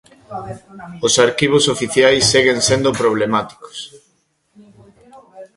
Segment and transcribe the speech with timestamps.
[1.07, 3.77] Os arquivos oficiais seguen sendo problemáticos.